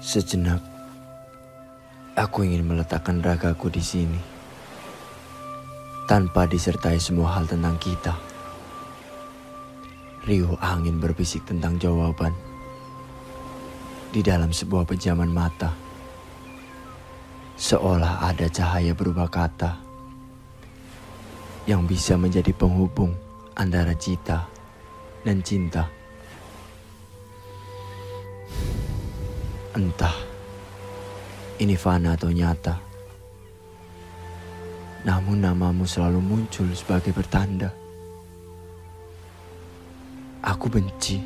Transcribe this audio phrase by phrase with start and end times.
[0.00, 0.64] Sejenak,
[2.16, 4.16] aku ingin meletakkan ragaku di sini,
[6.08, 8.16] tanpa disertai semua hal tentang kita.
[10.24, 12.32] Riuh angin berbisik tentang jawaban
[14.08, 15.76] di dalam sebuah pejaman mata,
[17.60, 19.76] seolah ada cahaya berubah kata
[21.68, 23.12] yang bisa menjadi penghubung
[23.52, 24.48] antara cita
[25.28, 25.99] dan cinta.
[29.70, 30.16] Entah
[31.62, 32.80] ini fana atau nyata.
[35.06, 37.70] Namun namamu selalu muncul sebagai pertanda.
[40.42, 41.22] Aku benci.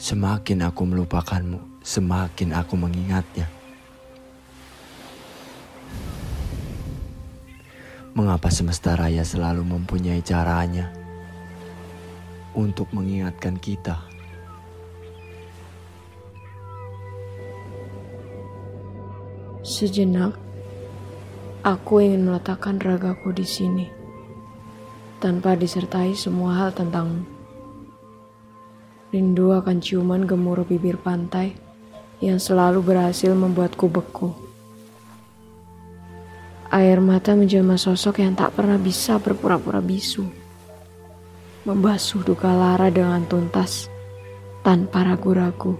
[0.00, 3.50] Semakin aku melupakanmu, semakin aku mengingatnya.
[8.16, 10.88] Mengapa semesta raya selalu mempunyai caranya
[12.56, 14.00] untuk mengingatkan kita?
[19.60, 20.40] Sejenak,
[21.60, 23.84] aku ingin meletakkan ragaku di sini,
[25.20, 27.28] tanpa disertai semua hal tentangmu.
[29.12, 31.52] Rindu akan ciuman gemuruh bibir pantai
[32.24, 34.32] yang selalu berhasil membuatku beku.
[36.72, 40.24] Air mata menjamah sosok yang tak pernah bisa berpura-pura bisu.
[41.68, 43.92] Membasuh duka lara dengan tuntas,
[44.64, 45.76] tanpa ragu-ragu.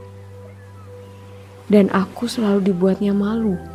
[1.70, 3.69] Dan aku selalu dibuatnya malu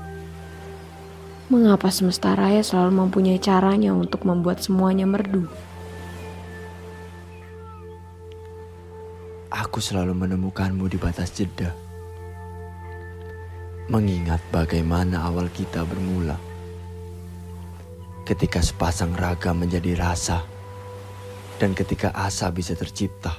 [1.45, 5.45] Mengapa semesta raya selalu mempunyai caranya untuk membuat semuanya merdu?
[9.53, 11.69] Aku selalu menemukanmu di batas jeda.
[13.93, 16.33] Mengingat bagaimana awal kita bermula.
[18.25, 20.41] Ketika sepasang raga menjadi rasa.
[21.62, 23.38] Dan ketika asa bisa tercipta.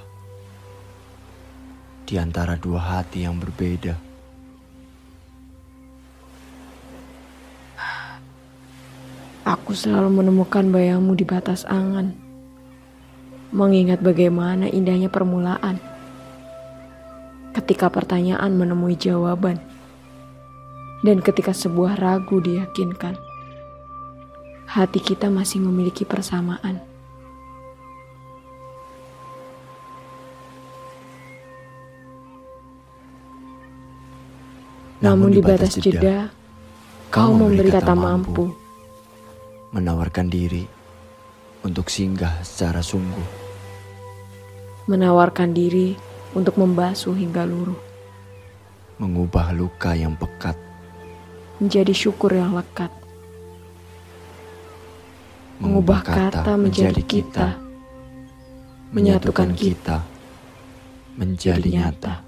[2.06, 4.05] Di antara dua hati yang berbeda.
[9.46, 12.18] Aku selalu menemukan bayangmu di batas angan.
[13.54, 15.78] Mengingat bagaimana indahnya permulaan.
[17.54, 19.62] Ketika pertanyaan menemui jawaban.
[21.06, 23.14] Dan ketika sebuah ragu diyakinkan.
[24.66, 26.82] Hati kita masih memiliki persamaan.
[34.98, 36.34] Namun di batas jeda,
[37.14, 38.65] kau memberi kata mampu
[39.76, 40.64] menawarkan diri
[41.60, 43.44] untuk singgah secara sungguh.
[44.88, 45.92] Menawarkan diri
[46.32, 47.76] untuk membasuh hingga luruh.
[48.96, 50.56] Mengubah luka yang pekat
[51.60, 52.92] menjadi syukur yang lekat.
[55.56, 57.56] Mengubah kata, menjadi kita,
[58.92, 60.04] menyatukan kita
[61.16, 62.25] menjadi nyata.